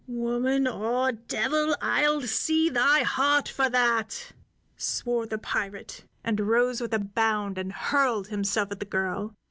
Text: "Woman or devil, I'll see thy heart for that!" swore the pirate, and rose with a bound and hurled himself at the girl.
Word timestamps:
"Woman 0.07 0.67
or 0.67 1.11
devil, 1.11 1.75
I'll 1.79 2.21
see 2.23 2.69
thy 2.71 3.03
heart 3.03 3.47
for 3.47 3.69
that!" 3.69 4.31
swore 4.75 5.27
the 5.27 5.37
pirate, 5.37 6.05
and 6.23 6.39
rose 6.39 6.81
with 6.81 6.95
a 6.95 6.97
bound 6.99 7.59
and 7.59 7.71
hurled 7.71 8.29
himself 8.29 8.71
at 8.71 8.79
the 8.79 8.85
girl. 8.87 9.35